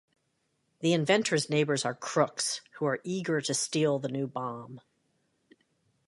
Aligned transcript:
The 0.79 0.93
inventor's 0.93 1.47
neighbors 1.47 1.85
are 1.85 1.93
crooks 1.93 2.61
who 2.79 2.85
are 2.87 3.01
eager 3.03 3.39
to 3.39 3.53
steal 3.53 3.99
the 3.99 4.09
new 4.09 4.25
bomb. 4.25 4.81